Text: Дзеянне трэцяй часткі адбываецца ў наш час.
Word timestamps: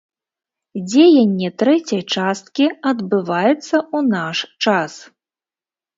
Дзеянне 0.87 1.49
трэцяй 1.63 2.01
часткі 2.17 2.65
адбываецца 2.95 3.75
ў 3.77 4.11
наш 4.17 4.37
час. 4.67 4.93